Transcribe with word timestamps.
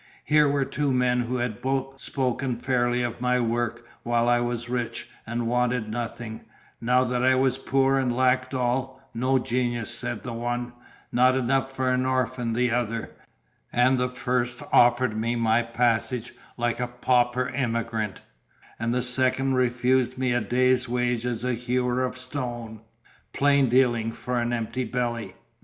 Here 0.25 0.47
were 0.49 0.65
two 0.65 0.91
men 0.91 1.19
who 1.19 1.35
had 1.35 1.61
both 1.61 1.99
spoken 2.01 2.55
fairly 2.57 3.03
of 3.03 3.21
my 3.21 3.39
work 3.39 3.85
while 4.01 4.27
I 4.27 4.39
was 4.39 4.67
rich 4.67 5.07
and 5.27 5.45
wanted 5.47 5.89
nothing; 5.91 6.41
now 6.81 7.03
that 7.03 7.23
I 7.23 7.35
was 7.35 7.59
poor 7.59 7.99
and 7.99 8.11
lacked 8.11 8.55
all: 8.55 9.07
"no 9.13 9.37
genius," 9.37 9.93
said 9.93 10.23
the 10.23 10.33
one; 10.33 10.73
"not 11.11 11.35
enough 11.37 11.71
for 11.71 11.91
an 11.91 12.03
orphan," 12.07 12.53
the 12.53 12.71
other; 12.71 13.11
and 13.71 13.99
the 13.99 14.09
first 14.09 14.63
offered 14.73 15.15
me 15.15 15.35
my 15.35 15.61
passage 15.61 16.33
like 16.57 16.79
a 16.79 16.87
pauper 16.87 17.49
immigrant, 17.49 18.23
and 18.79 18.95
the 18.95 19.03
second 19.03 19.53
refused 19.53 20.17
me 20.17 20.33
a 20.33 20.41
day's 20.41 20.89
wage 20.89 21.27
as 21.27 21.43
a 21.43 21.53
hewer 21.53 22.03
of 22.03 22.17
stone 22.17 22.81
plain 23.33 23.69
dealing 23.69 24.11
for 24.11 24.39
an 24.41 24.51
empty 24.51 24.83
belly. 24.83 25.35